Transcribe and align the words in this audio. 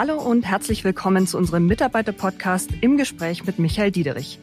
Hallo 0.00 0.14
und 0.14 0.46
herzlich 0.46 0.84
willkommen 0.84 1.26
zu 1.26 1.36
unserem 1.36 1.66
Mitarbeiter-Podcast 1.66 2.70
im 2.82 2.96
Gespräch 2.96 3.44
mit 3.46 3.58
Michael 3.58 3.90
Diederich. 3.90 4.38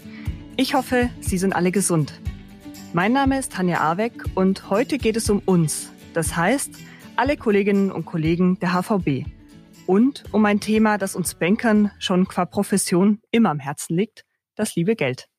Ich 0.57 0.73
hoffe, 0.73 1.09
Sie 1.21 1.37
sind 1.37 1.55
alle 1.55 1.71
gesund. 1.71 2.19
Mein 2.91 3.13
Name 3.13 3.39
ist 3.39 3.53
Tanja 3.53 3.79
Arweck 3.79 4.26
und 4.35 4.69
heute 4.69 4.97
geht 4.97 5.15
es 5.15 5.29
um 5.29 5.41
uns. 5.46 5.94
Das 6.13 6.35
heißt, 6.35 6.71
alle 7.15 7.37
Kolleginnen 7.37 7.89
und 7.89 8.03
Kollegen 8.03 8.60
der 8.60 8.73
HVB. 8.73 9.28
Und 9.85 10.26
um 10.33 10.44
ein 10.44 10.60
Thema, 10.60 10.97
das 10.97 11.15
uns 11.15 11.35
Bankern 11.35 11.90
schon 11.99 12.28
qua 12.28 12.44
Profession 12.44 13.22
immer 13.31 13.49
am 13.49 13.60
Herzen 13.60 13.96
liegt, 13.96 14.26
das 14.56 14.76
liebe 14.76 14.97
Geld. 14.97 15.29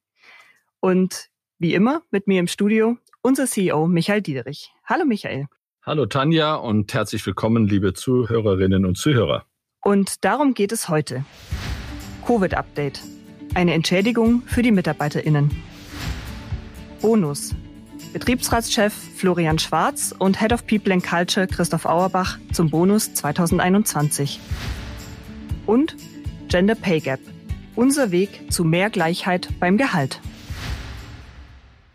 Und 0.81 1.29
wie 1.59 1.75
immer 1.75 2.01
mit 2.11 2.27
mir 2.27 2.41
im 2.41 2.49
Studio 2.49 2.97
unser 3.21 3.45
CEO 3.45 3.87
Michael 3.87 4.23
Diederich. 4.23 4.71
Hallo 4.83 5.05
Michael. 5.05 5.45
Hallo 5.83 6.07
Tanja 6.07 6.55
und 6.55 6.95
herzlich 6.95 7.27
willkommen, 7.27 7.69
liebe 7.69 7.93
Zuhörerinnen 7.93 8.87
und 8.87 8.97
Zuhörer. 8.97 9.45
Und 9.87 10.25
darum 10.25 10.55
geht 10.55 10.73
es 10.73 10.89
heute. 10.89 11.25
Covid-Update. 12.27 13.01
Eine 13.55 13.73
Entschädigung 13.73 14.43
für 14.43 14.63
die 14.63 14.73
MitarbeiterInnen. 14.73 15.63
Bonus. 17.01 17.55
Betriebsratschef 18.13 18.93
Florian 18.93 19.61
Schwarz 19.61 20.13
und 20.19 20.41
Head 20.41 20.53
of 20.53 20.67
People 20.67 20.93
and 20.93 21.05
Culture 21.05 21.47
Christoph 21.47 21.87
Auerbach 21.87 22.37
zum 22.53 22.69
Bonus 22.69 23.15
2021. 23.15 24.41
Und 25.67 25.95
Gender 26.49 26.75
Pay 26.75 26.99
Gap. 26.99 27.21
Unser 27.77 28.11
Weg 28.11 28.53
zu 28.53 28.65
mehr 28.65 28.91
Gleichheit 28.91 29.51
beim 29.61 29.77
Gehalt. 29.77 30.21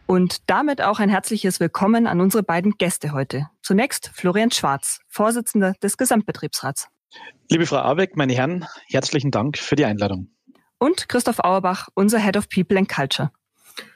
Und 0.06 0.50
damit 0.50 0.82
auch 0.82 1.00
ein 1.00 1.10
herzliches 1.10 1.60
Willkommen 1.60 2.08
an 2.08 2.22
unsere 2.22 2.44
beiden 2.44 2.78
Gäste 2.78 3.12
heute. 3.12 3.50
Zunächst 3.62 4.12
Florian 4.14 4.52
Schwarz, 4.52 5.02
Vorsitzender 5.10 5.74
des 5.84 5.98
Gesamtbetriebsrats. 5.98 6.88
Liebe 7.50 7.66
Frau 7.66 7.78
Abeck, 7.78 8.16
meine 8.16 8.34
Herren, 8.34 8.66
herzlichen 8.88 9.32
Dank 9.32 9.58
für 9.58 9.76
die 9.76 9.86
Einladung. 9.86 10.30
Und 10.78 11.10
Christoph 11.10 11.40
Auerbach, 11.40 11.90
unser 11.96 12.20
Head 12.20 12.38
of 12.38 12.50
People 12.50 12.78
and 12.78 12.90
Culture. 12.90 13.32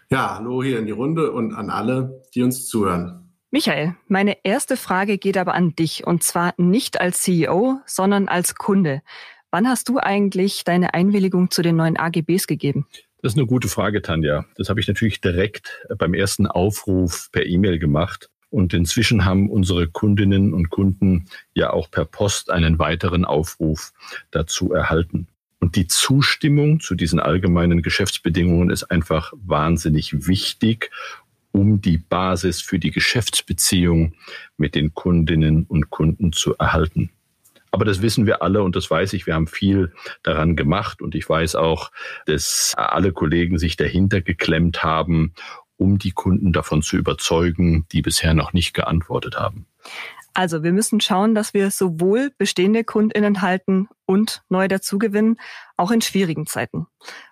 Ja, 0.10 0.36
hallo 0.36 0.62
hier 0.62 0.78
in 0.78 0.86
die 0.86 0.92
Runde 0.92 1.32
und 1.32 1.54
an 1.54 1.70
alle, 1.70 2.22
die 2.36 2.44
uns 2.44 2.68
zuhören. 2.68 3.34
Michael, 3.52 3.96
meine 4.08 4.38
erste 4.44 4.76
Frage 4.76 5.18
geht 5.18 5.38
aber 5.38 5.54
an 5.54 5.74
dich 5.76 6.06
und 6.06 6.24
zwar 6.24 6.54
nicht 6.58 7.00
als 7.00 7.22
CEO, 7.22 7.80
sondern 7.86 8.28
als 8.28 8.56
Kunde. 8.56 9.02
Wann 9.50 9.68
hast 9.68 9.88
du 9.88 10.00
eigentlich 10.00 10.66
deine 10.66 10.94
Einwilligung 10.94 11.50
zu 11.50 11.62
den 11.62 11.78
neuen 11.78 11.98
AGBs 11.98 12.48
gegeben? 12.48 12.86
Das 13.22 13.32
ist 13.32 13.40
eine 13.40 13.48
gute 13.48 13.70
Frage, 13.70 14.02
Tanja. 14.02 14.46
Das 14.58 14.70
habe 14.70 14.82
ich 14.82 14.88
natürlich 14.88 15.22
direkt 15.22 15.88
beim 15.98 16.14
ersten 16.14 16.46
Aufruf 16.46 17.30
per 17.32 17.46
E-Mail 17.46 17.80
gemacht. 17.80 18.30
Und 18.56 18.74
inzwischen 18.74 19.26
haben 19.26 19.50
unsere 19.50 19.86
Kundinnen 19.90 20.54
und 20.54 20.70
Kunden 20.70 21.26
ja 21.54 21.72
auch 21.72 21.92
per 21.92 22.06
Post 22.06 22.50
einen 22.50 22.80
weiteren 22.80 23.26
Aufruf 23.26 23.92
dazu 24.32 24.72
erhalten. 24.72 25.28
Und 25.60 25.76
die 25.76 25.88
Zustimmung 25.88 26.80
zu 26.80 26.96
diesen 26.96 27.20
allgemeinen 27.20 27.82
Geschäftsbedingungen 27.82 28.70
ist 28.70 28.86
einfach 28.86 29.34
wahnsinnig 29.36 30.26
wichtig, 30.30 30.90
um 31.52 31.82
die 31.82 31.98
Basis 31.98 32.62
für 32.62 32.80
die 32.80 32.92
Geschäftsbeziehung 32.92 34.14
mit 34.56 34.76
den 34.76 34.94
Kundinnen 34.94 35.66
und 35.66 35.90
Kunden 35.90 36.32
zu 36.32 36.56
erhalten. 36.56 37.10
Aber 37.72 37.84
das 37.84 38.02
wissen 38.02 38.26
wir 38.26 38.42
alle 38.42 38.64
und 38.64 38.78
das 38.78 38.90
weiß 38.90 39.12
ich. 39.12 39.28
Wir 39.28 39.34
haben 39.34 39.48
viel 39.48 39.92
daran 40.24 40.56
gemacht 40.56 41.02
und 41.02 41.14
ich 41.14 41.28
weiß 41.28 41.56
auch, 41.56 41.92
dass 42.26 42.72
alle 42.78 43.12
Kollegen 43.12 43.58
sich 43.58 43.76
dahinter 43.76 44.22
geklemmt 44.22 44.82
haben, 44.82 45.34
um 45.78 45.98
die 45.98 46.12
Kunden 46.12 46.54
davon 46.54 46.82
zu 46.82 46.98
überzeugen, 46.98 47.86
die 47.92 48.02
bisher 48.02 48.34
noch 48.34 48.54
nicht 48.54 48.74
geantwortet 48.74 49.38
haben. 49.38 49.68
Also 50.34 50.64
wir 50.64 50.74
müssen 50.74 51.00
schauen, 51.00 51.34
dass 51.34 51.54
wir 51.54 51.72
sowohl 51.72 52.32
bestehende 52.38 52.84
Kundinnen 52.84 53.42
halten 53.42 53.88
und 54.06 54.44
neu 54.50 54.68
dazugewinnen, 54.68 55.38
auch 55.78 55.92
in 55.92 56.02
schwierigen 56.02 56.46
Zeiten. 56.46 56.88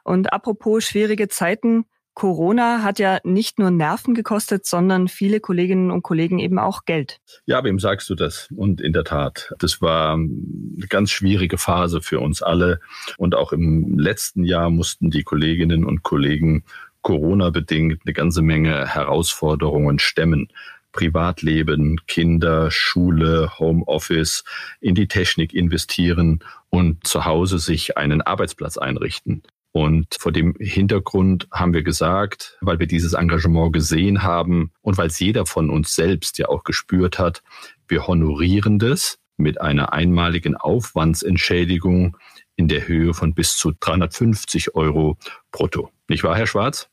Und 0.05 0.31
apropos 0.31 0.85
schwierige 0.85 1.27
Zeiten, 1.27 1.85
Corona 2.13 2.83
hat 2.83 2.99
ja 2.99 3.19
nicht 3.23 3.59
nur 3.59 3.71
Nerven 3.71 4.13
gekostet, 4.13 4.65
sondern 4.65 5.07
viele 5.07 5.39
Kolleginnen 5.39 5.91
und 5.91 6.03
Kollegen 6.03 6.39
eben 6.39 6.59
auch 6.59 6.85
Geld. 6.85 7.19
Ja, 7.45 7.63
wem 7.63 7.79
sagst 7.79 8.09
du 8.09 8.15
das? 8.15 8.49
Und 8.55 8.81
in 8.81 8.93
der 8.93 9.03
Tat, 9.03 9.53
das 9.59 9.81
war 9.81 10.13
eine 10.13 10.87
ganz 10.89 11.09
schwierige 11.09 11.57
Phase 11.57 12.01
für 12.01 12.19
uns 12.19 12.41
alle. 12.41 12.79
Und 13.17 13.35
auch 13.35 13.51
im 13.51 13.97
letzten 13.97 14.43
Jahr 14.43 14.69
mussten 14.69 15.09
die 15.09 15.23
Kolleginnen 15.23 15.85
und 15.85 16.03
Kollegen 16.03 16.63
Corona-bedingt 17.03 18.01
eine 18.05 18.13
ganze 18.13 18.41
Menge 18.41 18.87
Herausforderungen 18.87 19.99
stemmen. 19.99 20.47
Privatleben, 20.91 21.99
Kinder, 22.07 22.69
Schule, 22.69 23.51
Homeoffice, 23.59 24.43
in 24.79 24.95
die 24.95 25.07
Technik 25.07 25.53
investieren 25.53 26.43
und 26.69 27.05
zu 27.05 27.25
Hause 27.25 27.59
sich 27.59 27.97
einen 27.97 28.21
Arbeitsplatz 28.21 28.77
einrichten. 28.77 29.43
Und 29.71 30.15
vor 30.19 30.31
dem 30.31 30.53
Hintergrund 30.59 31.47
haben 31.51 31.73
wir 31.73 31.81
gesagt, 31.81 32.57
weil 32.61 32.77
wir 32.77 32.85
dieses 32.85 33.13
Engagement 33.13 33.73
gesehen 33.73 34.21
haben 34.21 34.71
und 34.81 34.99
weil 34.99 35.07
es 35.07 35.19
jeder 35.19 35.47
von 35.47 35.71
uns 35.71 35.95
selbst 35.95 36.37
ja 36.37 36.47
auch 36.47 36.63
gespürt 36.63 37.17
hat, 37.17 37.41
wir 37.87 38.05
honorieren 38.05 38.77
das 38.77 39.17
mit 39.35 39.59
einer 39.59 39.91
einmaligen 39.91 40.55
Aufwandsentschädigung 40.55 42.17
in 42.55 42.67
der 42.67 42.87
Höhe 42.87 43.15
von 43.15 43.33
bis 43.33 43.57
zu 43.57 43.71
350 43.79 44.75
Euro 44.75 45.17
brutto. 45.51 45.89
Nicht 46.07 46.23
wahr, 46.23 46.35
Herr 46.35 46.45
Schwarz? 46.45 46.92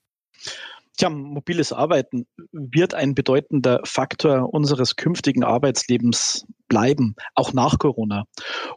Tja, 1.00 1.08
mobiles 1.08 1.72
Arbeiten 1.72 2.26
wird 2.52 2.92
ein 2.92 3.14
bedeutender 3.14 3.80
Faktor 3.84 4.52
unseres 4.52 4.96
künftigen 4.96 5.44
Arbeitslebens 5.44 6.44
bleiben, 6.68 7.14
auch 7.34 7.54
nach 7.54 7.78
Corona. 7.78 8.24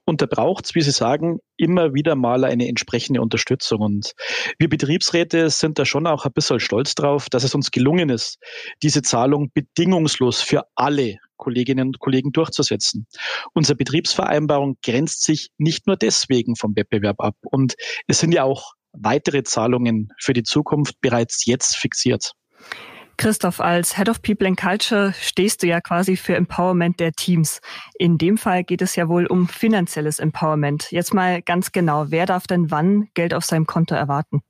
Und 0.06 0.22
da 0.22 0.26
braucht 0.26 0.66
es, 0.66 0.74
wie 0.74 0.82
Sie 0.82 0.92
sagen, 0.92 1.40
immer 1.58 1.94
wieder 1.94 2.16
mal 2.16 2.46
eine 2.46 2.70
entsprechende 2.70 3.22
Unterstützung. 3.22 3.82
Und 3.82 4.14
wir 4.58 4.70
Betriebsräte 4.70 5.50
sind 5.50 5.78
da 5.80 5.86
schon 5.86 6.08
auch 6.08 6.26
ein 6.26 6.32
bisschen 6.32 6.62
stolz 6.62 6.96
drauf, 6.96 7.30
dass 7.30 7.44
es 7.44 7.56
uns 7.56 7.72
gelungen 7.72 8.10
ist, 8.10 8.38
diese 8.82 9.02
Zahlung 9.02 9.52
bedingungslos 9.54 10.40
für 10.40 10.64
alle 10.76 11.18
Kolleginnen 11.36 11.88
und 11.88 12.00
Kollegen 12.00 12.32
durchzusetzen. 12.32 13.06
Unsere 13.54 13.76
Betriebsvereinbarung 13.76 14.78
grenzt 14.82 15.24
sich 15.24 15.50
nicht 15.58 15.88
nur 15.88 15.98
deswegen 15.98 16.56
vom 16.56 16.74
Wettbewerb 16.76 17.20
ab. 17.20 17.36
Und 17.44 17.76
es 18.08 18.20
sind 18.20 18.34
ja 18.34 18.44
auch 18.44 18.76
weitere 18.94 19.44
Zahlungen 19.44 20.10
für 20.20 20.34
die 20.34 20.44
Zukunft 20.44 21.02
bereits 21.02 21.46
jetzt 21.46 21.76
fixiert. 21.76 22.34
Christoph, 23.18 23.60
als 23.60 23.96
Head 23.96 24.10
of 24.10 24.22
People 24.22 24.48
and 24.48 24.60
Culture 24.60 25.14
stehst 25.20 25.62
du 25.62 25.68
ja 25.68 25.82
quasi 25.82 26.18
für 26.18 26.36
Empowerment 26.36 27.00
der 27.00 27.12
Teams. 27.12 27.62
In 27.98 28.18
dem 28.18 28.38
Fall 28.38 28.64
geht 28.64 28.82
es 28.82 28.96
ja 28.96 29.08
wohl 29.08 29.28
um 29.28 29.48
finanzielles 29.48 30.20
Empowerment. 30.20 30.92
Jetzt 30.92 31.14
mal 31.14 31.42
ganz 31.42 31.72
genau, 31.72 32.08
wer 32.10 32.26
darf 32.26 32.48
denn 32.48 32.72
wann 32.72 33.10
Geld 33.14 33.34
auf 33.34 33.46
seinem 33.46 33.68
Konto 33.68 33.94
erwarten? 33.94 34.42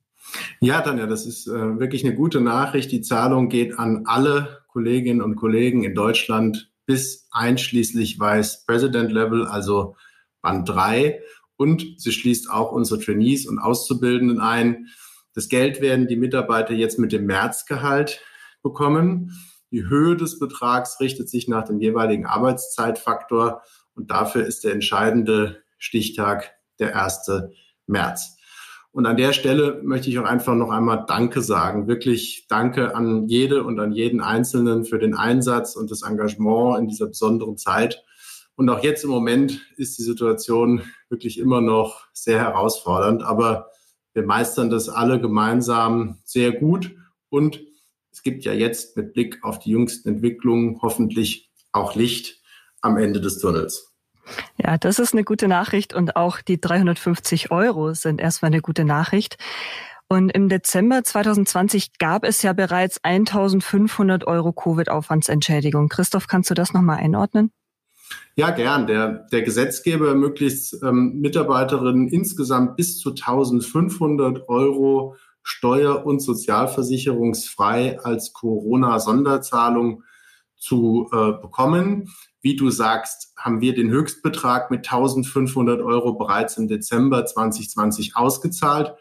Ja, 0.62 0.82
Tanja, 0.82 1.06
das 1.06 1.26
ist 1.26 1.48
äh, 1.48 1.80
wirklich 1.80 2.06
eine 2.06 2.16
gute 2.16 2.40
Nachricht. 2.40 2.92
Die 2.92 3.02
Zahlung 3.02 3.50
geht 3.50 3.78
an 3.78 4.04
alle 4.06 4.64
Kolleginnen 4.68 5.22
und 5.22 5.36
Kollegen 5.36 5.84
in 5.84 5.94
Deutschland 5.94 6.72
bis 6.86 7.28
einschließlich 7.32 8.20
Vice 8.20 8.64
President 8.66 9.12
Level, 9.12 9.46
also 9.46 9.96
Band 10.42 10.68
3. 10.68 11.22
Und 11.56 11.86
sie 11.98 12.12
schließt 12.12 12.50
auch 12.50 12.72
unsere 12.72 13.00
Trainees 13.00 13.48
und 13.48 13.60
Auszubildenden 13.60 14.40
ein. 14.40 14.88
Das 15.34 15.50
Geld 15.50 15.82
werden 15.82 16.08
die 16.08 16.16
Mitarbeiter 16.16 16.74
jetzt 16.74 17.00
mit 17.00 17.12
dem 17.12 17.26
Märzgehalt 17.26 18.22
bekommen. 18.62 19.32
Die 19.72 19.86
Höhe 19.86 20.16
des 20.16 20.40
Betrags 20.40 21.00
richtet 21.00 21.30
sich 21.30 21.48
nach 21.48 21.66
dem 21.66 21.80
jeweiligen 21.80 22.26
Arbeitszeitfaktor 22.26 23.62
und 23.96 24.12
dafür 24.12 24.46
ist 24.46 24.64
der 24.64 24.74
entscheidende 24.74 25.64
Stichtag 25.78 26.54
der 26.80 27.02
1. 27.02 27.30
März. 27.88 28.38
Und 28.92 29.08
an 29.08 29.18
der 29.18 29.34
Stelle 29.34 29.82
möchte 29.84 30.10
ich 30.10 30.20
auch 30.20 30.26
einfach 30.26 30.54
noch 30.54 30.70
einmal 30.70 31.06
Danke 31.08 31.42
sagen. 31.42 31.88
Wirklich 31.88 32.46
Danke 32.48 32.96
an 32.96 33.28
jede 33.28 33.64
und 33.64 33.80
an 33.80 33.92
jeden 33.92 34.22
Einzelnen 34.22 34.86
für 34.86 35.00
den 35.00 35.16
Einsatz 35.16 35.76
und 35.76 35.90
das 35.90 36.04
Engagement 36.04 36.78
in 36.78 36.88
dieser 36.88 37.08
besonderen 37.08 37.58
Zeit. 37.58 38.04
Und 38.56 38.70
auch 38.70 38.84
jetzt 38.84 39.04
im 39.04 39.10
Moment 39.10 39.62
ist 39.78 39.98
die 39.98 40.04
Situation 40.04 40.84
wirklich 41.10 41.40
immer 41.40 41.62
noch 41.62 42.06
sehr 42.14 42.40
herausfordernd, 42.40 43.24
aber 43.24 43.72
wir 44.14 44.24
meistern 44.24 44.70
das 44.70 44.90
alle 44.90 45.20
gemeinsam 45.20 46.20
sehr 46.24 46.52
gut 46.52 46.96
und 47.30 47.62
es 48.12 48.22
gibt 48.22 48.46
ja 48.46 48.54
jetzt 48.54 48.96
mit 48.96 49.14
Blick 49.14 49.44
auf 49.44 49.58
die 49.58 49.72
jüngsten 49.72 50.10
Entwicklungen 50.10 50.80
hoffentlich 50.84 51.52
auch 51.72 51.96
Licht 51.96 52.42
am 52.82 52.98
Ende 52.98 53.20
des 53.20 53.40
Tunnels. 53.40 53.92
Ja, 54.58 54.78
das 54.78 55.00
ist 55.00 55.14
eine 55.14 55.24
gute 55.24 55.48
Nachricht 55.48 55.94
und 55.94 56.16
auch 56.16 56.42
die 56.42 56.62
350 56.62 57.52
Euro 57.52 57.94
sind 57.94 58.22
erstmal 58.22 58.52
eine 58.52 58.62
gute 58.62 58.86
Nachricht. 58.86 59.38
Und 60.08 60.30
im 60.30 60.48
Dezember 60.48 61.04
2020 61.04 61.98
gab 61.98 62.24
es 62.24 62.44
ja 62.44 62.54
bereits 62.54 63.04
1500 63.04 64.28
Euro 64.28 64.54
Covid-Aufwandsentschädigung. 64.54 65.90
Christoph, 65.90 66.28
kannst 66.28 66.52
du 66.52 66.54
das 66.54 66.72
nochmal 66.72 67.00
einordnen? 67.00 67.52
Ja, 68.36 68.50
gern. 68.50 68.88
Der, 68.88 69.28
der 69.32 69.42
Gesetzgeber 69.44 70.08
ermöglicht 70.08 70.76
ähm, 70.82 71.20
Mitarbeiterinnen 71.20 72.08
insgesamt 72.08 72.78
bis 72.78 72.98
zu 72.98 73.12
1500 73.12 74.50
Euro 74.50 75.16
steuer- 75.44 76.06
und 76.06 76.20
sozialversicherungsfrei 76.20 78.00
als 78.00 78.34
Corona-Sonderzahlung 78.34 80.04
zu 80.56 81.10
äh, 81.12 81.34
bekommen. 81.34 82.10
Wie 82.42 82.56
du 82.56 82.70
sagst, 82.70 83.34
haben 83.38 83.62
wir 83.62 83.76
den 83.76 83.90
Höchstbetrag 83.90 84.72
mit 84.72 84.80
1500 84.80 85.82
Euro 85.82 86.14
bereits 86.14 86.58
im 86.58 86.68
Dezember 86.68 87.26
2020 87.26 88.16
ausgezahlt. 88.16 88.96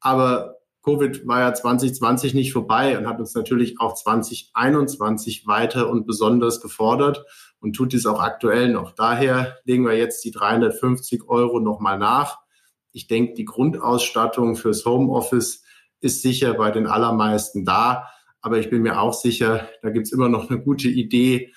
Aber 0.00 0.56
Covid 0.84 1.26
war 1.26 1.40
ja 1.40 1.54
2020 1.54 2.34
nicht 2.34 2.52
vorbei 2.52 2.98
und 2.98 3.06
hat 3.06 3.18
uns 3.18 3.34
natürlich 3.34 3.80
auch 3.80 3.94
2021 3.94 5.46
weiter 5.46 5.88
und 5.88 6.06
besonders 6.06 6.60
gefordert 6.60 7.24
und 7.64 7.72
tut 7.74 7.94
dies 7.94 8.04
auch 8.04 8.20
aktuell 8.20 8.68
noch. 8.68 8.92
Daher 8.92 9.56
legen 9.64 9.86
wir 9.86 9.96
jetzt 9.96 10.22
die 10.24 10.30
350 10.30 11.28
Euro 11.28 11.60
nochmal 11.60 11.98
nach. 11.98 12.40
Ich 12.92 13.06
denke, 13.06 13.32
die 13.32 13.46
Grundausstattung 13.46 14.54
fürs 14.54 14.84
Homeoffice 14.84 15.64
ist 16.00 16.20
sicher 16.20 16.52
bei 16.54 16.70
den 16.70 16.86
allermeisten 16.86 17.64
da. 17.64 18.10
Aber 18.42 18.58
ich 18.58 18.68
bin 18.68 18.82
mir 18.82 19.00
auch 19.00 19.14
sicher, 19.14 19.66
da 19.80 19.88
gibt 19.88 20.06
es 20.06 20.12
immer 20.12 20.28
noch 20.28 20.50
eine 20.50 20.60
gute 20.60 20.88
Idee 20.88 21.54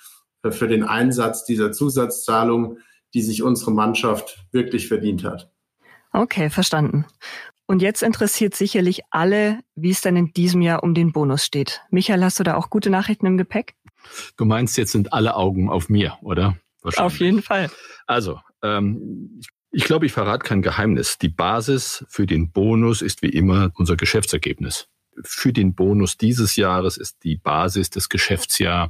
für 0.49 0.69
den 0.69 0.83
Einsatz 0.83 1.43
dieser 1.43 1.73
Zusatzzahlung, 1.73 2.77
die 3.13 3.21
sich 3.21 3.43
unsere 3.43 3.71
Mannschaft 3.71 4.45
wirklich 4.53 4.87
verdient 4.87 5.25
hat. 5.25 5.51
Okay, 6.13 6.49
verstanden. 6.49 7.05
Und 7.65 7.81
jetzt 7.81 8.01
interessiert 8.01 8.55
sicherlich 8.55 9.01
alle, 9.09 9.59
wie 9.75 9.89
es 9.89 9.99
denn 9.99 10.15
in 10.15 10.31
diesem 10.31 10.61
Jahr 10.61 10.83
um 10.83 10.93
den 10.93 11.11
Bonus 11.11 11.43
steht. 11.43 11.81
Michael, 11.89 12.23
hast 12.23 12.39
du 12.39 12.45
da 12.45 12.55
auch 12.55 12.69
gute 12.69 12.89
Nachrichten 12.89 13.25
im 13.25 13.37
Gepäck? 13.37 13.75
Du 14.37 14.45
meinst, 14.45 14.77
jetzt 14.77 14.91
sind 14.91 15.13
alle 15.13 15.35
Augen 15.35 15.69
auf 15.69 15.89
mir, 15.89 16.17
oder? 16.21 16.57
Auf 16.95 17.19
jeden 17.19 17.41
Fall. 17.41 17.69
Also, 18.05 18.39
ähm, 18.61 19.41
ich 19.71 19.83
glaube, 19.83 20.05
ich 20.05 20.13
verrate 20.13 20.43
kein 20.43 20.61
Geheimnis. 20.61 21.17
Die 21.17 21.29
Basis 21.29 22.05
für 22.09 22.25
den 22.25 22.51
Bonus 22.51 23.01
ist 23.01 23.21
wie 23.21 23.29
immer 23.29 23.71
unser 23.75 23.95
Geschäftsergebnis. 23.95 24.87
Für 25.23 25.51
den 25.51 25.75
Bonus 25.75 26.17
dieses 26.17 26.55
Jahres 26.55 26.97
ist 26.97 27.23
die 27.23 27.35
Basis 27.35 27.89
das 27.89 28.09
Geschäftsjahr 28.09 28.89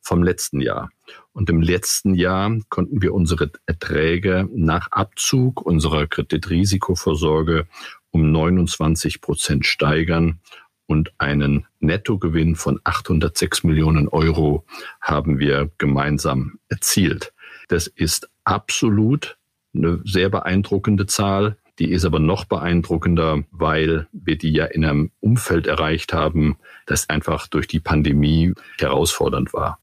vom 0.00 0.22
letzten 0.22 0.60
Jahr. 0.60 0.90
Und 1.32 1.50
im 1.50 1.60
letzten 1.60 2.14
Jahr 2.14 2.56
konnten 2.68 3.02
wir 3.02 3.12
unsere 3.12 3.50
Erträge 3.66 4.48
nach 4.54 4.88
Abzug 4.92 5.62
unserer 5.62 6.06
Kreditrisikovorsorge 6.06 7.66
um 8.10 8.30
29 8.30 9.20
Prozent 9.20 9.66
steigern 9.66 10.40
und 10.86 11.12
einen 11.18 11.66
Nettogewinn 11.80 12.56
von 12.56 12.80
806 12.84 13.64
Millionen 13.64 14.08
Euro 14.08 14.64
haben 15.00 15.38
wir 15.38 15.70
gemeinsam 15.78 16.58
erzielt. 16.68 17.32
Das 17.68 17.86
ist 17.86 18.28
absolut 18.44 19.36
eine 19.74 20.00
sehr 20.04 20.28
beeindruckende 20.28 21.06
Zahl. 21.06 21.56
Die 21.78 21.90
ist 21.90 22.04
aber 22.04 22.20
noch 22.20 22.44
beeindruckender, 22.44 23.42
weil 23.50 24.06
wir 24.12 24.38
die 24.38 24.52
ja 24.52 24.66
in 24.66 24.84
einem 24.84 25.10
Umfeld 25.20 25.66
erreicht 25.66 26.12
haben, 26.12 26.56
das 26.86 27.08
einfach 27.08 27.48
durch 27.48 27.66
die 27.66 27.80
Pandemie 27.80 28.52
herausfordernd 28.78 29.52
war. 29.52 29.80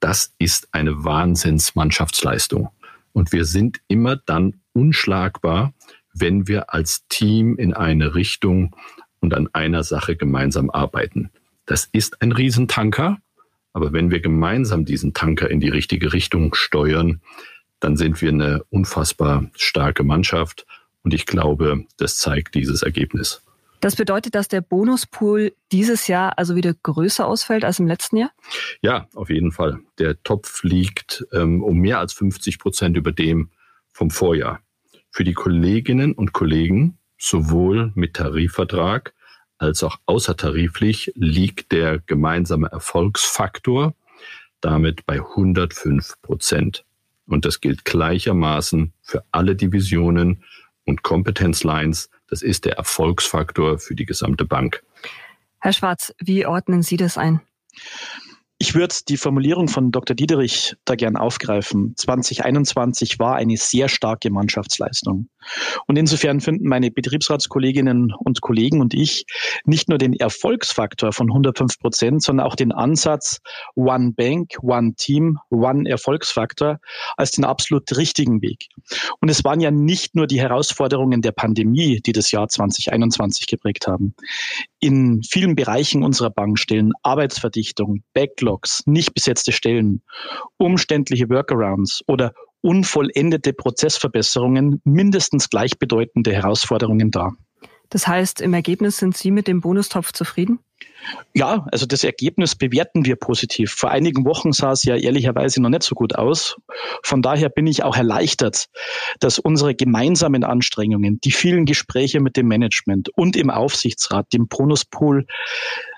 Das 0.00 0.34
ist 0.38 0.68
eine 0.72 1.04
Wahnsinnsmannschaftsleistung. 1.04 2.70
Und 3.12 3.32
wir 3.32 3.44
sind 3.44 3.80
immer 3.88 4.16
dann 4.16 4.60
unschlagbar, 4.72 5.74
wenn 6.12 6.48
wir 6.48 6.72
als 6.72 7.06
Team 7.08 7.56
in 7.56 7.74
eine 7.74 8.14
Richtung 8.14 8.74
und 9.26 9.34
an 9.34 9.48
einer 9.52 9.82
Sache 9.82 10.14
gemeinsam 10.14 10.70
arbeiten. 10.70 11.30
Das 11.66 11.88
ist 11.90 12.22
ein 12.22 12.30
Riesentanker, 12.30 13.18
aber 13.72 13.92
wenn 13.92 14.12
wir 14.12 14.20
gemeinsam 14.20 14.84
diesen 14.84 15.14
Tanker 15.14 15.50
in 15.50 15.58
die 15.58 15.68
richtige 15.68 16.12
Richtung 16.12 16.54
steuern, 16.54 17.20
dann 17.80 17.96
sind 17.96 18.22
wir 18.22 18.28
eine 18.28 18.62
unfassbar 18.70 19.50
starke 19.56 20.04
Mannschaft 20.04 20.64
und 21.02 21.12
ich 21.12 21.26
glaube, 21.26 21.84
das 21.96 22.18
zeigt 22.18 22.54
dieses 22.54 22.84
Ergebnis. 22.84 23.42
Das 23.80 23.96
bedeutet, 23.96 24.36
dass 24.36 24.46
der 24.46 24.60
Bonuspool 24.60 25.52
dieses 25.72 26.06
Jahr 26.06 26.38
also 26.38 26.54
wieder 26.54 26.72
größer 26.72 27.26
ausfällt 27.26 27.64
als 27.64 27.80
im 27.80 27.88
letzten 27.88 28.18
Jahr? 28.18 28.30
Ja, 28.80 29.08
auf 29.12 29.28
jeden 29.28 29.50
Fall. 29.50 29.80
Der 29.98 30.22
Topf 30.22 30.62
liegt 30.62 31.26
ähm, 31.32 31.64
um 31.64 31.78
mehr 31.78 31.98
als 31.98 32.12
50 32.12 32.60
Prozent 32.60 32.96
über 32.96 33.10
dem 33.10 33.50
vom 33.92 34.10
Vorjahr 34.10 34.60
für 35.10 35.24
die 35.24 35.34
Kolleginnen 35.34 36.12
und 36.12 36.32
Kollegen 36.32 36.98
sowohl 37.18 37.90
mit 37.96 38.14
Tarifvertrag 38.14 39.14
als 39.58 39.82
auch 39.82 39.96
außertariflich 40.06 41.12
liegt 41.14 41.72
der 41.72 41.98
gemeinsame 41.98 42.68
Erfolgsfaktor 42.68 43.94
damit 44.60 45.06
bei 45.06 45.20
105 45.20 46.20
Prozent. 46.22 46.84
Und 47.26 47.44
das 47.44 47.60
gilt 47.60 47.84
gleichermaßen 47.84 48.92
für 49.02 49.24
alle 49.32 49.56
Divisionen 49.56 50.44
und 50.84 51.02
Kompetenzlines. 51.02 52.10
Das 52.28 52.42
ist 52.42 52.64
der 52.64 52.76
Erfolgsfaktor 52.76 53.78
für 53.78 53.94
die 53.94 54.06
gesamte 54.06 54.44
Bank. 54.44 54.82
Herr 55.60 55.72
Schwarz, 55.72 56.14
wie 56.18 56.46
ordnen 56.46 56.82
Sie 56.82 56.96
das 56.96 57.18
ein? 57.18 57.40
Ich 58.58 58.74
würde 58.74 58.94
die 59.06 59.18
Formulierung 59.18 59.68
von 59.68 59.90
Dr. 59.92 60.16
Diederich 60.16 60.76
da 60.86 60.94
gern 60.94 61.16
aufgreifen. 61.16 61.94
2021 61.94 63.18
war 63.18 63.36
eine 63.36 63.58
sehr 63.58 63.88
starke 63.88 64.30
Mannschaftsleistung. 64.30 65.28
Und 65.86 65.96
insofern 65.96 66.40
finden 66.40 66.66
meine 66.66 66.90
Betriebsratskolleginnen 66.90 68.12
und 68.18 68.40
Kollegen 68.40 68.80
und 68.80 68.94
ich 68.94 69.26
nicht 69.64 69.88
nur 69.90 69.98
den 69.98 70.14
Erfolgsfaktor 70.14 71.12
von 71.12 71.28
105 71.28 71.78
Prozent, 71.78 72.22
sondern 72.22 72.46
auch 72.46 72.56
den 72.56 72.72
Ansatz 72.72 73.40
One 73.74 74.12
Bank, 74.16 74.54
One 74.62 74.94
Team, 74.96 75.38
One 75.50 75.88
Erfolgsfaktor 75.88 76.78
als 77.16 77.32
den 77.32 77.44
absolut 77.44 77.96
richtigen 77.96 78.40
Weg. 78.40 78.68
Und 79.20 79.28
es 79.28 79.44
waren 79.44 79.60
ja 79.60 79.70
nicht 79.70 80.14
nur 80.14 80.26
die 80.26 80.40
Herausforderungen 80.40 81.20
der 81.20 81.32
Pandemie, 81.32 82.00
die 82.04 82.12
das 82.12 82.30
Jahr 82.30 82.48
2021 82.48 83.46
geprägt 83.46 83.86
haben. 83.86 84.14
In 84.80 85.22
vielen 85.22 85.56
Bereichen 85.56 86.02
unserer 86.02 86.30
Bank 86.30 86.58
stellen 86.58 86.92
Arbeitsverdichtung, 87.02 88.02
Backlogs, 88.46 88.82
nicht 88.86 89.12
besetzte 89.14 89.52
Stellen, 89.52 90.02
umständliche 90.56 91.28
Workarounds 91.28 92.02
oder 92.06 92.32
unvollendete 92.60 93.52
Prozessverbesserungen 93.52 94.80
mindestens 94.84 95.50
gleichbedeutende 95.50 96.32
Herausforderungen 96.32 97.10
dar. 97.10 97.36
Das 97.90 98.08
heißt, 98.08 98.40
im 98.40 98.54
Ergebnis 98.54 98.96
sind 98.96 99.16
Sie 99.16 99.30
mit 99.30 99.46
dem 99.46 99.60
Bonustopf 99.60 100.12
zufrieden? 100.12 100.58
Ja, 101.34 101.66
also 101.70 101.86
das 101.86 102.02
Ergebnis 102.02 102.56
bewerten 102.56 103.04
wir 103.04 103.14
positiv. 103.14 103.70
Vor 103.70 103.90
einigen 103.90 104.24
Wochen 104.24 104.52
sah 104.52 104.72
es 104.72 104.82
ja 104.82 104.96
ehrlicherweise 104.96 105.62
noch 105.62 105.68
nicht 105.68 105.84
so 105.84 105.94
gut 105.94 106.16
aus. 106.16 106.56
Von 107.04 107.22
daher 107.22 107.48
bin 107.48 107.66
ich 107.68 107.84
auch 107.84 107.96
erleichtert, 107.96 108.66
dass 109.20 109.38
unsere 109.38 109.74
gemeinsamen 109.76 110.42
Anstrengungen, 110.42 111.20
die 111.20 111.30
vielen 111.30 111.64
Gespräche 111.64 112.20
mit 112.20 112.36
dem 112.36 112.48
Management 112.48 113.10
und 113.10 113.36
im 113.36 113.50
Aufsichtsrat, 113.50 114.32
dem 114.32 114.48
Bonuspool, 114.48 115.26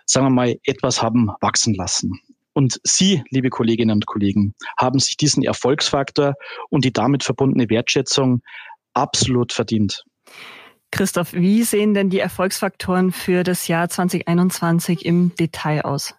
sagen 0.04 0.26
wir 0.26 0.30
mal, 0.30 0.56
etwas 0.64 1.02
haben 1.02 1.30
wachsen 1.40 1.74
lassen. 1.74 2.20
Und 2.58 2.80
Sie, 2.82 3.22
liebe 3.30 3.50
Kolleginnen 3.50 3.98
und 3.98 4.06
Kollegen, 4.06 4.52
haben 4.76 4.98
sich 4.98 5.16
diesen 5.16 5.44
Erfolgsfaktor 5.44 6.34
und 6.70 6.84
die 6.84 6.92
damit 6.92 7.22
verbundene 7.22 7.70
Wertschätzung 7.70 8.42
absolut 8.94 9.52
verdient. 9.52 10.02
Christoph, 10.90 11.34
wie 11.34 11.62
sehen 11.62 11.94
denn 11.94 12.10
die 12.10 12.18
Erfolgsfaktoren 12.18 13.12
für 13.12 13.44
das 13.44 13.68
Jahr 13.68 13.88
2021 13.88 15.06
im 15.06 15.36
Detail 15.36 15.82
aus? 15.82 16.16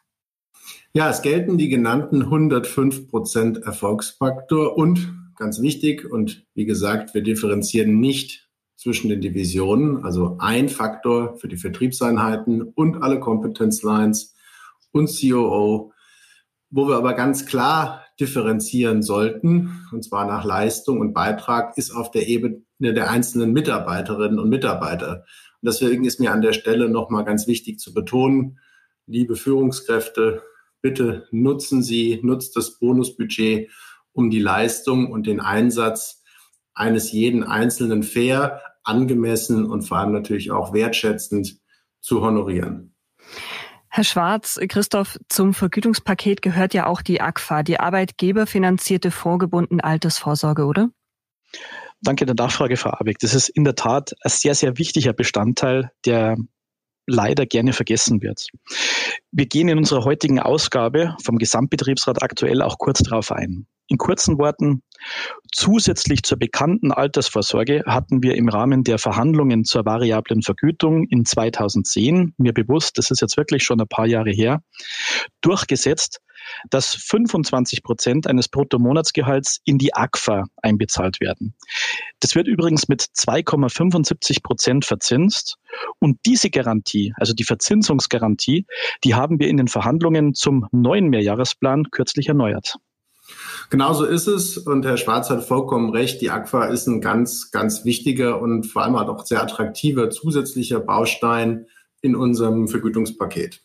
Ja, 0.93 1.09
es 1.09 1.21
gelten 1.21 1.57
die 1.57 1.67
genannten 1.67 2.21
105 2.21 3.09
Prozent 3.09 3.57
Erfolgsfaktor 3.57 4.77
und 4.77 5.13
ganz 5.35 5.61
wichtig 5.61 6.09
und 6.09 6.45
wie 6.53 6.63
gesagt, 6.63 7.13
wir 7.13 7.21
differenzieren 7.21 7.99
nicht 7.99 8.47
zwischen 8.77 9.09
den 9.09 9.19
Divisionen, 9.19 10.05
also 10.05 10.37
ein 10.39 10.69
Faktor 10.69 11.35
für 11.35 11.49
die 11.49 11.57
Vertriebseinheiten 11.57 12.61
und 12.61 13.03
alle 13.03 13.19
Kompetenzlines 13.19 14.35
und 14.93 15.09
COO 15.09 15.91
wo 16.69 16.87
wir 16.87 16.95
aber 16.95 17.13
ganz 17.13 17.45
klar 17.45 18.05
differenzieren 18.19 19.01
sollten, 19.01 19.85
und 19.91 20.03
zwar 20.03 20.25
nach 20.25 20.43
Leistung 20.43 20.99
und 20.99 21.13
Beitrag, 21.13 21.77
ist 21.77 21.91
auf 21.91 22.11
der 22.11 22.27
Ebene 22.27 22.63
der 22.79 23.09
einzelnen 23.09 23.53
Mitarbeiterinnen 23.53 24.39
und 24.39 24.49
Mitarbeiter. 24.49 25.23
Und 25.61 25.67
deswegen 25.67 26.05
ist 26.05 26.19
mir 26.19 26.31
an 26.31 26.41
der 26.41 26.53
Stelle 26.53 26.89
nochmal 26.89 27.25
ganz 27.25 27.47
wichtig 27.47 27.79
zu 27.79 27.93
betonen, 27.93 28.59
liebe 29.07 29.35
Führungskräfte, 29.35 30.43
bitte 30.81 31.27
nutzen 31.31 31.81
Sie, 31.81 32.19
nutzt 32.21 32.55
das 32.55 32.79
Bonusbudget, 32.79 33.69
um 34.11 34.29
die 34.29 34.39
Leistung 34.39 35.11
und 35.11 35.27
den 35.27 35.39
Einsatz 35.39 36.23
eines 36.73 37.11
jeden 37.11 37.43
Einzelnen 37.43 38.03
fair, 38.03 38.61
angemessen 38.83 39.65
und 39.65 39.81
vor 39.83 39.97
allem 39.97 40.11
natürlich 40.11 40.51
auch 40.51 40.73
wertschätzend 40.73 41.59
zu 41.99 42.21
honorieren. 42.21 42.95
Herr 43.89 44.03
Schwarz, 44.03 44.59
Christoph, 44.69 45.17
zum 45.29 45.53
Vergütungspaket 45.53 46.41
gehört 46.41 46.73
ja 46.73 46.85
auch 46.85 47.01
die 47.01 47.21
AGFA, 47.21 47.63
die 47.63 47.79
arbeitgeberfinanzierte 47.79 49.09
vorgebundene 49.09 49.83
Altersvorsorge, 49.83 50.65
oder? 50.65 50.89
Danke 52.01 52.25
der 52.25 52.35
Nachfrage, 52.35 52.77
Frau 52.77 52.91
Abeck. 52.91 53.17
Das 53.19 53.33
ist 53.33 53.49
in 53.49 53.63
der 53.63 53.75
Tat 53.75 54.13
ein 54.21 54.29
sehr, 54.29 54.55
sehr 54.55 54.77
wichtiger 54.77 55.13
Bestandteil, 55.13 55.91
der 56.05 56.37
leider 57.07 57.45
gerne 57.45 57.73
vergessen 57.73 58.21
wird. 58.21 58.47
Wir 59.31 59.47
gehen 59.47 59.67
in 59.67 59.79
unserer 59.79 60.05
heutigen 60.05 60.39
Ausgabe 60.39 61.15
vom 61.23 61.37
Gesamtbetriebsrat 61.37 62.21
aktuell 62.21 62.61
auch 62.61 62.77
kurz 62.77 62.99
darauf 62.99 63.31
ein. 63.31 63.65
In 63.89 63.97
kurzen 63.97 64.37
Worten, 64.37 64.83
zusätzlich 65.51 66.21
zur 66.21 66.37
bekannten 66.37 66.91
Altersvorsorge 66.91 67.83
hatten 67.87 68.21
wir 68.21 68.35
im 68.35 68.47
Rahmen 68.47 68.83
der 68.83 68.99
Verhandlungen 68.99 69.65
zur 69.65 69.83
variablen 69.83 70.43
Vergütung 70.43 71.07
in 71.07 71.25
2010, 71.25 72.35
mir 72.37 72.53
bewusst, 72.53 72.99
das 72.99 73.09
ist 73.09 73.21
jetzt 73.21 73.35
wirklich 73.35 73.63
schon 73.63 73.81
ein 73.81 73.87
paar 73.87 74.05
Jahre 74.05 74.29
her, 74.29 74.61
durchgesetzt, 75.41 76.19
dass 76.69 76.93
25 76.93 77.81
Prozent 77.81 78.27
eines 78.27 78.47
Bruttomonatsgehalts 78.47 79.59
in 79.65 79.79
die 79.79 79.95
AGFA 79.95 80.45
einbezahlt 80.61 81.19
werden. 81.19 81.55
Das 82.19 82.35
wird 82.35 82.47
übrigens 82.47 82.87
mit 82.87 83.01
2,75 83.01 84.43
Prozent 84.43 84.85
verzinst. 84.85 85.57
Und 85.99 86.19
diese 86.27 86.51
Garantie, 86.51 87.13
also 87.17 87.33
die 87.33 87.43
Verzinsungsgarantie, 87.43 88.65
die 89.03 89.15
haben 89.15 89.39
wir 89.39 89.47
in 89.47 89.57
den 89.57 89.67
Verhandlungen 89.67 90.35
zum 90.35 90.67
neuen 90.71 91.09
Mehrjahresplan 91.09 91.85
kürzlich 91.91 92.27
erneuert. 92.27 92.75
Genauso 93.69 94.05
ist 94.05 94.27
es 94.27 94.57
und 94.57 94.85
Herr 94.85 94.97
Schwarz 94.97 95.29
hat 95.29 95.43
vollkommen 95.43 95.91
recht. 95.91 96.21
Die 96.21 96.31
AQUA 96.31 96.65
ist 96.65 96.87
ein 96.87 97.01
ganz, 97.01 97.51
ganz 97.51 97.85
wichtiger 97.85 98.41
und 98.41 98.65
vor 98.65 98.83
allem 98.83 98.95
auch 98.95 99.25
sehr 99.25 99.41
attraktiver 99.41 100.09
zusätzlicher 100.09 100.79
Baustein 100.79 101.65
in 102.01 102.15
unserem 102.15 102.67
Vergütungspaket. 102.67 103.61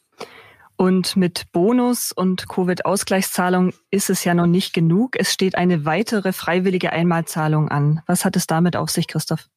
Und 0.77 1.17
mit 1.17 1.53
Bonus 1.53 2.11
und 2.11 2.49
Covid-Ausgleichszahlung 2.49 3.73
ist 3.91 4.11
es 4.11 4.25
ja 4.25 4.35
noch 4.35 4.47
nicht 4.47 4.75
genug. 4.75 5.15
Es 5.17 5.33
steht 5.33 5.55
eine 5.55 5.85
weitere 5.85 6.33
freiwillige 6.33 6.93
Einmalzahlung 6.93 7.69
an. 7.69 8.01
Was 8.07 8.25
hat 8.25 8.35
es 8.35 8.49
damit 8.49 8.77
auf 8.77 8.91
sich, 8.91 9.07
Christoph? 9.07 9.49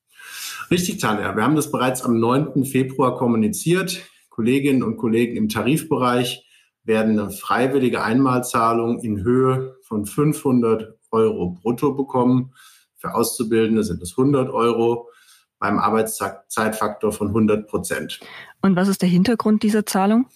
Richtig, 0.70 1.00
Tanja. 1.00 1.36
Wir 1.36 1.44
haben 1.44 1.56
das 1.56 1.72
bereits 1.72 2.04
am 2.04 2.20
9. 2.20 2.66
Februar 2.66 3.18
kommuniziert. 3.18 4.04
Kolleginnen 4.30 4.84
und 4.84 4.98
Kollegen 4.98 5.36
im 5.36 5.50
Tarifbereich 5.50 6.47
werden 6.88 7.20
eine 7.20 7.30
freiwillige 7.30 8.02
Einmalzahlung 8.02 9.00
in 9.00 9.24
Höhe 9.24 9.76
von 9.82 10.06
500 10.06 10.96
Euro 11.12 11.52
brutto 11.62 11.94
bekommen. 11.94 12.54
Für 12.96 13.14
Auszubildende 13.14 13.84
sind 13.84 14.02
es 14.02 14.18
100 14.18 14.50
Euro 14.50 15.10
beim 15.60 15.80
Arbeitszeitfaktor 15.80 17.12
von 17.12 17.30
100 17.30 17.68
Prozent. 17.68 18.20
Und 18.62 18.76
was 18.76 18.88
ist 18.88 19.02
der 19.02 19.10
Hintergrund 19.10 19.64
dieser 19.64 19.86
Zahlung? 19.86 20.28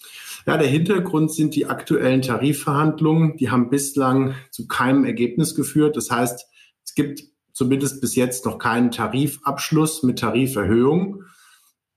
Ja, 0.46 0.56
der 0.56 0.68
Hintergrund 0.68 1.32
sind 1.32 1.54
die 1.54 1.66
aktuellen 1.66 2.22
Tarifverhandlungen. 2.22 3.36
Die 3.36 3.50
haben 3.50 3.70
bislang 3.70 4.34
zu 4.50 4.66
keinem 4.66 5.04
Ergebnis 5.04 5.54
geführt. 5.54 5.96
Das 5.96 6.10
heißt, 6.10 6.46
es 6.84 6.94
gibt 6.94 7.22
zumindest 7.52 8.00
bis 8.00 8.16
jetzt 8.16 8.44
noch 8.44 8.58
keinen 8.58 8.90
Tarifabschluss 8.90 10.02
mit 10.02 10.18
Tariferhöhung. 10.18 11.22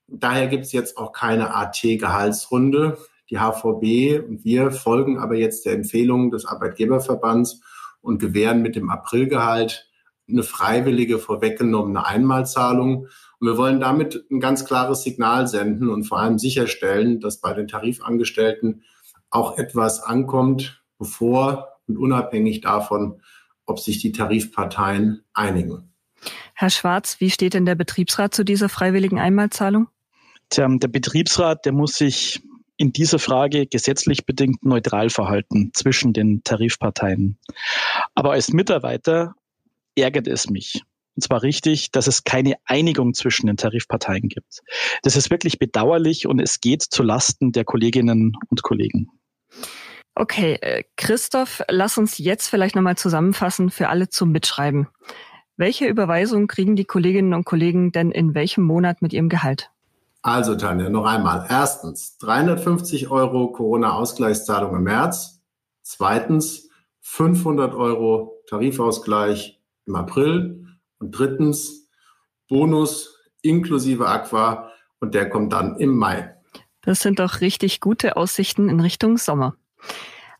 Daher 0.08 0.48
gibt 0.48 0.66
es 0.66 0.72
jetzt 0.72 0.98
auch 0.98 1.12
keine 1.12 1.56
AT-Gehaltsrunde. 1.56 2.98
Die 3.30 3.38
HVB 3.38 4.28
und 4.28 4.44
wir 4.44 4.72
folgen 4.72 5.18
aber 5.18 5.36
jetzt 5.36 5.66
der 5.66 5.74
Empfehlung 5.74 6.32
des 6.32 6.46
Arbeitgeberverbands 6.46 7.62
und 8.02 8.20
gewähren 8.20 8.62
mit 8.62 8.76
dem 8.76 8.90
Aprilgehalt 8.90 9.90
eine 10.28 10.44
freiwillige 10.44 11.20
vorweggenommene 11.20 12.06
Einmalzahlung. 12.06 13.08
Und 13.40 13.48
wir 13.48 13.58
wollen 13.58 13.80
damit 13.80 14.26
ein 14.32 14.40
ganz 14.40 14.66
klares 14.66 15.04
Signal 15.04 15.48
senden 15.48 15.90
und 15.90 16.04
vor 16.04 16.20
allem 16.20 16.40
sicherstellen, 16.40 17.20
dass 17.20 17.42
bei 17.42 17.54
den 17.54 17.68
Tarifangestellten 17.68 18.84
auch 19.30 19.58
etwas 19.58 20.02
ankommt, 20.02 20.84
bevor 20.98 21.70
und 21.88 21.98
unabhängig 21.98 22.62
davon, 22.62 23.22
ob 23.66 23.80
sich 23.80 24.00
die 24.00 24.12
Tarifparteien 24.12 25.24
einigen. 25.34 25.92
Herr 26.54 26.70
Schwarz, 26.70 27.18
wie 27.20 27.30
steht 27.30 27.54
denn 27.54 27.66
der 27.66 27.76
Betriebsrat 27.76 28.34
zu 28.34 28.44
dieser 28.44 28.70
freiwilligen 28.70 29.20
Einmalzahlung? 29.20 29.88
Tja, 30.50 30.68
der 30.70 30.88
Betriebsrat, 30.88 31.66
der 31.66 31.74
muss 31.74 31.96
sich 31.96 32.42
in 32.78 32.92
dieser 32.92 33.20
Frage 33.20 33.68
gesetzlich 33.68 34.26
bedingt 34.26 34.66
neutral 34.66 35.10
verhalten 35.10 35.72
zwischen 35.74 36.14
den 36.14 36.44
Tarifparteien. 36.44 37.38
Aber 38.14 38.32
als 38.32 38.52
Mitarbeiter 38.52 39.36
ärgert 39.96 40.28
es 40.28 40.50
mich. 40.50 40.84
Und 41.16 41.22
zwar 41.22 41.44
richtig, 41.44 41.92
dass 41.92 42.08
es 42.08 42.26
keine 42.26 42.56
Einigung 42.66 43.14
zwischen 43.14 43.48
den 43.48 43.56
Tarifparteien 43.56 44.28
gibt. 44.28 44.62
Das 45.04 45.16
ist 45.16 45.32
wirklich 45.32 45.60
bedauerlich 45.60 46.28
und 46.28 46.40
es 46.40 46.60
geht 46.60 46.82
zu 46.82 47.04
Lasten 47.04 47.54
der 47.54 47.64
Kolleginnen 47.64 48.34
und 48.50 48.64
Kollegen. 48.64 49.10
Okay, 50.14 50.58
äh, 50.62 50.84
Christoph, 50.98 51.62
lass 51.70 51.98
uns 51.98 52.18
jetzt 52.18 52.48
vielleicht 52.48 52.76
nochmal 52.76 52.98
zusammenfassen 52.98 53.70
für 53.70 53.90
alle 53.90 54.10
zum 54.10 54.32
Mitschreiben. 54.32 54.88
Welche 55.58 55.88
Überweisung 55.88 56.48
kriegen 56.48 56.76
die 56.76 56.86
Kolleginnen 56.86 57.34
und 57.34 57.46
Kollegen 57.46 57.94
denn 57.94 58.12
in 58.12 58.36
welchem 58.36 58.66
Monat 58.66 59.02
mit 59.02 59.14
ihrem 59.14 59.30
Gehalt? 59.30 59.72
Also 60.26 60.56
Tanja, 60.56 60.90
noch 60.90 61.06
einmal. 61.06 61.46
Erstens 61.52 62.18
350 62.18 63.12
Euro 63.12 63.52
Corona-Ausgleichszahlung 63.52 64.76
im 64.76 64.82
März. 64.82 65.44
Zweitens 65.84 66.68
500 67.02 67.76
Euro 67.76 68.42
Tarifausgleich 68.50 69.62
im 69.86 69.96
April. 69.96 70.66
Und 70.98 71.12
drittens 71.12 71.88
Bonus 72.50 73.20
inklusive 73.44 74.08
Aqua 74.08 74.72
und 75.00 75.14
der 75.14 75.30
kommt 75.30 75.54
dann 75.54 75.78
im 75.78 75.96
Mai. 75.96 76.36
Das 76.82 77.02
sind 77.02 77.20
doch 77.20 77.42
richtig 77.42 77.80
gute 77.80 78.18
Aussichten 78.18 78.68
in 78.68 78.80
Richtung 78.80 79.20
Sommer. 79.20 79.56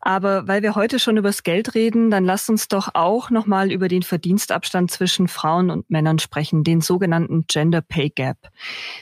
Aber 0.06 0.46
weil 0.46 0.62
wir 0.62 0.76
heute 0.76 1.00
schon 1.00 1.16
übers 1.16 1.42
Geld 1.42 1.74
reden, 1.74 2.12
dann 2.12 2.24
lasst 2.24 2.48
uns 2.48 2.68
doch 2.68 2.90
auch 2.94 3.30
nochmal 3.30 3.72
über 3.72 3.88
den 3.88 4.04
Verdienstabstand 4.04 4.88
zwischen 4.88 5.26
Frauen 5.26 5.68
und 5.68 5.90
Männern 5.90 6.20
sprechen, 6.20 6.62
den 6.62 6.80
sogenannten 6.80 7.46
Gender 7.48 7.80
Pay 7.82 8.10
Gap. 8.10 8.38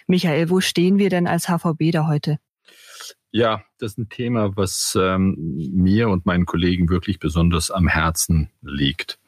Michael, 0.07 0.49
wo 0.49 0.63
stehen 0.63 0.97
wir 0.97 1.11
denn 1.11 1.27
als 1.27 1.47
HVB 1.47 1.91
da 1.93 2.07
heute? 2.07 2.39
Ja, 3.33 3.63
das 3.77 3.93
ist 3.93 3.99
ein 3.99 4.09
Thema, 4.09 4.57
was 4.57 4.97
ähm, 4.99 5.37
mir 5.75 6.09
und 6.09 6.25
meinen 6.25 6.47
Kollegen 6.47 6.89
wirklich 6.89 7.19
besonders 7.19 7.71
am 7.71 7.87
Herzen 7.87 8.49
liegt. 8.63 9.19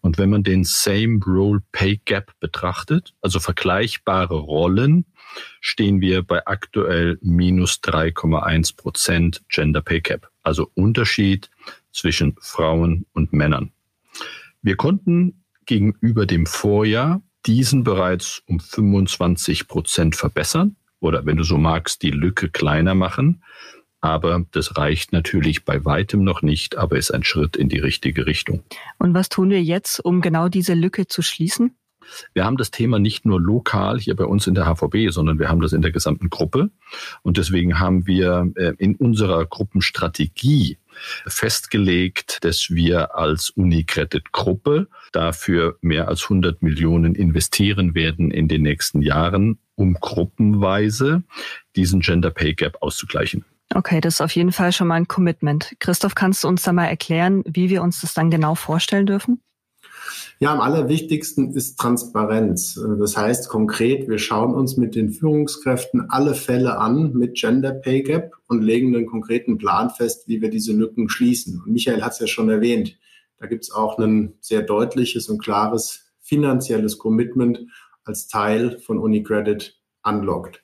Und 0.00 0.16
wenn 0.16 0.30
man 0.30 0.44
den 0.44 0.64
Same 0.64 1.20
Role 1.26 1.60
Pay 1.72 2.00
Gap 2.06 2.32
betrachtet, 2.40 3.12
also 3.20 3.38
vergleichbare 3.38 4.38
Rollen, 4.38 5.04
stehen 5.60 6.00
wir 6.00 6.22
bei 6.22 6.46
aktuell 6.46 7.18
minus 7.20 7.80
3,1 7.82 8.76
Prozent 8.76 9.42
Gender 9.50 9.82
Pay 9.82 10.00
Gap, 10.00 10.30
also 10.48 10.70
Unterschied 10.74 11.50
zwischen 11.92 12.34
Frauen 12.40 13.04
und 13.12 13.32
Männern. 13.32 13.70
Wir 14.62 14.76
konnten 14.76 15.44
gegenüber 15.66 16.24
dem 16.26 16.46
Vorjahr 16.46 17.22
diesen 17.46 17.84
bereits 17.84 18.42
um 18.46 18.58
25 18.58 19.68
Prozent 19.68 20.16
verbessern 20.16 20.76
oder 21.00 21.26
wenn 21.26 21.36
du 21.36 21.44
so 21.44 21.58
magst, 21.58 22.02
die 22.02 22.10
Lücke 22.10 22.48
kleiner 22.48 22.94
machen. 22.94 23.44
Aber 24.00 24.46
das 24.52 24.76
reicht 24.76 25.12
natürlich 25.12 25.64
bei 25.64 25.84
weitem 25.84 26.24
noch 26.24 26.40
nicht, 26.40 26.78
aber 26.78 26.96
ist 26.96 27.10
ein 27.10 27.24
Schritt 27.24 27.56
in 27.56 27.68
die 27.68 27.78
richtige 27.78 28.26
Richtung. 28.26 28.62
Und 28.98 29.12
was 29.12 29.28
tun 29.28 29.50
wir 29.50 29.62
jetzt, 29.62 30.00
um 30.00 30.20
genau 30.20 30.48
diese 30.48 30.74
Lücke 30.74 31.08
zu 31.08 31.20
schließen? 31.20 31.76
Wir 32.34 32.44
haben 32.44 32.56
das 32.56 32.70
Thema 32.70 32.98
nicht 32.98 33.24
nur 33.24 33.40
lokal 33.40 33.98
hier 33.98 34.16
bei 34.16 34.24
uns 34.24 34.46
in 34.46 34.54
der 34.54 34.66
HVB, 34.66 35.10
sondern 35.10 35.38
wir 35.38 35.48
haben 35.48 35.60
das 35.60 35.72
in 35.72 35.82
der 35.82 35.92
gesamten 35.92 36.30
Gruppe. 36.30 36.70
Und 37.22 37.36
deswegen 37.36 37.78
haben 37.78 38.06
wir 38.06 38.50
äh, 38.56 38.72
in 38.78 38.96
unserer 38.96 39.44
Gruppenstrategie 39.46 40.78
festgelegt, 41.26 42.38
dass 42.42 42.70
wir 42.70 43.14
als 43.16 43.50
Unicredit-Gruppe 43.50 44.88
dafür 45.12 45.76
mehr 45.80 46.08
als 46.08 46.24
100 46.24 46.62
Millionen 46.62 47.14
investieren 47.14 47.94
werden 47.94 48.30
in 48.30 48.48
den 48.48 48.62
nächsten 48.62 49.02
Jahren, 49.02 49.58
um 49.74 49.94
gruppenweise 49.94 51.22
diesen 51.76 52.00
Gender 52.00 52.30
Pay 52.30 52.54
Gap 52.54 52.78
auszugleichen. 52.80 53.44
Okay, 53.74 54.00
das 54.00 54.14
ist 54.14 54.20
auf 54.22 54.32
jeden 54.32 54.52
Fall 54.52 54.72
schon 54.72 54.88
mal 54.88 54.94
ein 54.94 55.08
Commitment. 55.08 55.76
Christoph, 55.78 56.14
kannst 56.14 56.42
du 56.42 56.48
uns 56.48 56.62
da 56.62 56.72
mal 56.72 56.86
erklären, 56.86 57.42
wie 57.46 57.68
wir 57.68 57.82
uns 57.82 58.00
das 58.00 58.14
dann 58.14 58.30
genau 58.30 58.54
vorstellen 58.54 59.06
dürfen? 59.06 59.42
Ja, 60.40 60.52
am 60.52 60.60
allerwichtigsten 60.60 61.52
ist 61.52 61.78
Transparenz. 61.78 62.80
Das 62.98 63.16
heißt 63.16 63.48
konkret, 63.48 64.08
wir 64.08 64.18
schauen 64.18 64.54
uns 64.54 64.76
mit 64.76 64.94
den 64.94 65.10
Führungskräften 65.10 66.10
alle 66.10 66.34
Fälle 66.34 66.78
an 66.78 67.12
mit 67.12 67.34
Gender 67.34 67.72
Pay 67.72 68.02
Gap 68.02 68.32
und 68.46 68.62
legen 68.62 68.94
einen 68.94 69.06
konkreten 69.06 69.58
Plan 69.58 69.90
fest, 69.90 70.28
wie 70.28 70.40
wir 70.40 70.50
diese 70.50 70.72
Lücken 70.72 71.08
schließen. 71.08 71.62
Und 71.64 71.72
Michael 71.72 72.02
hat 72.02 72.12
es 72.12 72.20
ja 72.20 72.26
schon 72.26 72.48
erwähnt. 72.48 72.96
Da 73.38 73.46
gibt 73.46 73.64
es 73.64 73.72
auch 73.72 73.98
ein 73.98 74.34
sehr 74.40 74.62
deutliches 74.62 75.28
und 75.28 75.38
klares 75.38 76.12
finanzielles 76.20 76.98
Commitment 76.98 77.66
als 78.04 78.28
Teil 78.28 78.78
von 78.80 78.98
UniCredit 78.98 79.78
Unlocked. 80.04 80.62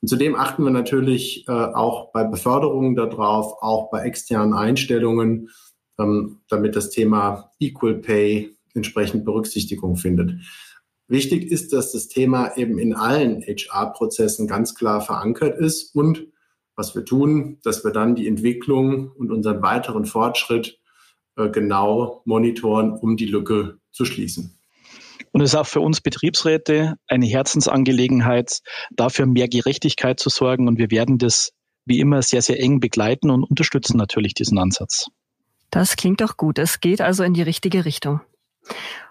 Und 0.00 0.08
zudem 0.08 0.34
achten 0.34 0.64
wir 0.64 0.70
natürlich 0.70 1.48
äh, 1.48 1.52
auch 1.52 2.12
bei 2.12 2.24
Beförderungen 2.24 2.94
darauf, 2.94 3.62
auch 3.62 3.90
bei 3.90 4.02
externen 4.02 4.52
Einstellungen, 4.52 5.48
ähm, 5.98 6.40
damit 6.48 6.76
das 6.76 6.90
Thema 6.90 7.52
Equal 7.58 7.94
Pay 7.94 8.54
entsprechend 8.74 9.24
Berücksichtigung 9.24 9.96
findet. 9.96 10.40
Wichtig 11.06 11.50
ist, 11.50 11.72
dass 11.72 11.92
das 11.92 12.08
Thema 12.08 12.56
eben 12.56 12.78
in 12.78 12.94
allen 12.94 13.42
HR-Prozessen 13.42 14.48
ganz 14.48 14.74
klar 14.74 15.00
verankert 15.00 15.58
ist 15.58 15.94
und 15.94 16.26
was 16.76 16.94
wir 16.94 17.04
tun, 17.04 17.58
dass 17.62 17.84
wir 17.84 17.92
dann 17.92 18.14
die 18.14 18.26
Entwicklung 18.26 19.12
und 19.12 19.30
unseren 19.30 19.62
weiteren 19.62 20.06
Fortschritt 20.06 20.80
äh, 21.36 21.50
genau 21.50 22.22
monitoren, 22.24 22.92
um 22.92 23.16
die 23.16 23.26
Lücke 23.26 23.78
zu 23.92 24.04
schließen. 24.04 24.58
Und 25.32 25.40
es 25.40 25.50
ist 25.50 25.56
auch 25.56 25.66
für 25.66 25.80
uns 25.80 26.00
Betriebsräte 26.00 26.94
eine 27.08 27.26
Herzensangelegenheit, 27.26 28.60
dafür 28.92 29.26
mehr 29.26 29.48
Gerechtigkeit 29.48 30.20
zu 30.20 30.30
sorgen. 30.30 30.68
Und 30.68 30.78
wir 30.78 30.90
werden 30.90 31.18
das 31.18 31.50
wie 31.86 31.98
immer 31.98 32.22
sehr, 32.22 32.40
sehr 32.40 32.60
eng 32.60 32.80
begleiten 32.80 33.30
und 33.30 33.44
unterstützen 33.44 33.96
natürlich 33.96 34.34
diesen 34.34 34.58
Ansatz. 34.58 35.08
Das 35.70 35.96
klingt 35.96 36.20
doch 36.20 36.36
gut. 36.36 36.58
Es 36.58 36.80
geht 36.80 37.00
also 37.00 37.24
in 37.24 37.34
die 37.34 37.42
richtige 37.42 37.84
Richtung. 37.84 38.20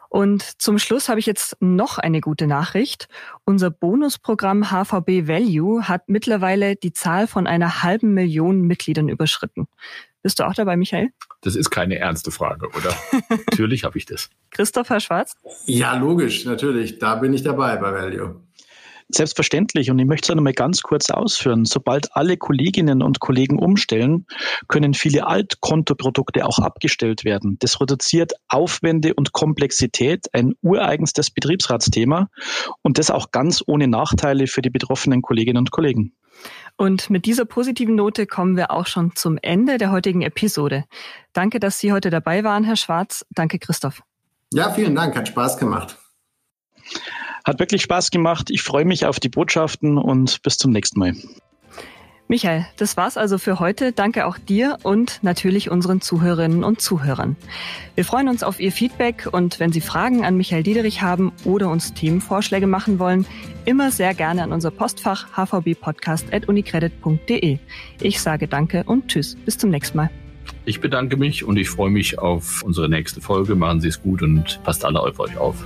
Und 0.09 0.61
zum 0.61 0.77
Schluss 0.77 1.09
habe 1.09 1.19
ich 1.19 1.25
jetzt 1.25 1.57
noch 1.59 1.97
eine 1.97 2.21
gute 2.21 2.45
Nachricht. 2.45 3.07
Unser 3.45 3.71
Bonusprogramm 3.71 4.69
HVB 4.69 5.27
Value 5.27 5.87
hat 5.87 6.03
mittlerweile 6.07 6.75
die 6.75 6.93
Zahl 6.93 7.25
von 7.25 7.47
einer 7.47 7.81
halben 7.81 8.13
Million 8.13 8.61
Mitgliedern 8.61 9.09
überschritten. 9.09 9.67
Bist 10.21 10.39
du 10.39 10.47
auch 10.47 10.53
dabei, 10.53 10.77
Michael? 10.77 11.09
Das 11.41 11.55
ist 11.55 11.71
keine 11.71 11.97
ernste 11.97 12.29
Frage, 12.29 12.69
oder? 12.69 12.95
natürlich 13.49 13.83
habe 13.83 13.97
ich 13.97 14.05
das. 14.05 14.29
Christopher 14.51 14.99
Schwarz? 14.99 15.35
Ja, 15.65 15.95
logisch, 15.97 16.45
natürlich. 16.45 16.99
Da 16.99 17.15
bin 17.15 17.33
ich 17.33 17.41
dabei 17.41 17.75
bei 17.77 17.91
Value. 17.91 18.39
Selbstverständlich. 19.15 19.91
Und 19.91 19.99
ich 19.99 20.05
möchte 20.05 20.31
es 20.31 20.37
einmal 20.37 20.53
ganz 20.53 20.81
kurz 20.81 21.09
ausführen. 21.09 21.65
Sobald 21.65 22.15
alle 22.15 22.37
Kolleginnen 22.37 23.03
und 23.03 23.19
Kollegen 23.19 23.59
umstellen, 23.59 24.25
können 24.67 24.93
viele 24.93 25.27
Altkontoprodukte 25.27 26.45
auch 26.45 26.59
abgestellt 26.59 27.23
werden. 27.23 27.57
Das 27.59 27.79
reduziert 27.79 28.33
Aufwände 28.47 29.13
und 29.13 29.31
Komplexität, 29.33 30.33
ein 30.33 30.53
ureigenstes 30.61 31.29
Betriebsratsthema 31.29 32.29
und 32.81 32.97
das 32.97 33.11
auch 33.11 33.31
ganz 33.31 33.63
ohne 33.65 33.87
Nachteile 33.87 34.47
für 34.47 34.61
die 34.61 34.69
betroffenen 34.69 35.21
Kolleginnen 35.21 35.59
und 35.59 35.71
Kollegen. 35.71 36.13
Und 36.75 37.09
mit 37.09 37.25
dieser 37.25 37.45
positiven 37.45 37.95
Note 37.95 38.25
kommen 38.25 38.57
wir 38.57 38.71
auch 38.71 38.87
schon 38.87 39.15
zum 39.15 39.37
Ende 39.41 39.77
der 39.77 39.91
heutigen 39.91 40.23
Episode. 40.23 40.85
Danke, 41.31 41.59
dass 41.59 41.79
Sie 41.79 41.91
heute 41.91 42.09
dabei 42.09 42.43
waren, 42.43 42.63
Herr 42.63 42.75
Schwarz. 42.75 43.25
Danke, 43.29 43.59
Christoph. 43.59 44.01
Ja, 44.51 44.71
vielen 44.71 44.95
Dank. 44.95 45.15
Hat 45.15 45.27
Spaß 45.27 45.57
gemacht. 45.57 45.97
Hat 47.43 47.59
wirklich 47.59 47.81
Spaß 47.81 48.11
gemacht. 48.11 48.49
Ich 48.49 48.61
freue 48.61 48.85
mich 48.85 49.05
auf 49.05 49.19
die 49.19 49.27
Botschaften 49.29 49.97
und 49.97 50.41
bis 50.41 50.57
zum 50.57 50.71
nächsten 50.71 50.99
Mal. 50.99 51.13
Michael, 52.29 52.65
das 52.77 52.95
war's 52.97 53.17
also 53.17 53.37
für 53.37 53.59
heute. 53.59 53.91
Danke 53.91 54.25
auch 54.25 54.37
dir 54.37 54.77
und 54.83 55.19
natürlich 55.23 55.69
unseren 55.69 55.99
Zuhörerinnen 56.01 56.63
und 56.63 56.79
Zuhörern. 56.81 57.35
Wir 57.95 58.05
freuen 58.05 58.29
uns 58.29 58.43
auf 58.43 58.61
Ihr 58.61 58.71
Feedback 58.71 59.27
und 59.31 59.59
wenn 59.59 59.73
Sie 59.73 59.81
Fragen 59.81 60.25
an 60.25 60.37
Michael 60.37 60.63
Diederich 60.63 61.03
haben 61.03 61.33
oder 61.43 61.69
uns 61.69 61.93
Themenvorschläge 61.93 62.65
machen 62.65 62.97
wollen, 62.97 63.27
immer 63.65 63.91
sehr 63.91 64.13
gerne 64.13 64.41
an 64.41 64.53
unser 64.53 64.71
Postfach 64.71 65.27
hvbpodcast.unicredit.de. 65.35 67.59
Ich 68.01 68.21
sage 68.21 68.47
Danke 68.47 68.85
und 68.85 69.09
Tschüss. 69.09 69.35
Bis 69.35 69.57
zum 69.57 69.69
nächsten 69.69 69.97
Mal. 69.97 70.09
Ich 70.65 70.79
bedanke 70.79 71.17
mich 71.17 71.43
und 71.43 71.57
ich 71.57 71.69
freue 71.69 71.91
mich 71.91 72.19
auf 72.19 72.63
unsere 72.63 72.87
nächste 72.87 73.19
Folge. 73.19 73.55
Machen 73.55 73.81
Sie 73.81 73.89
es 73.89 74.01
gut 74.01 74.23
und 74.23 74.63
passt 74.63 74.85
alle 74.85 75.01
auf 75.01 75.19
euch 75.19 75.35
auf. 75.37 75.57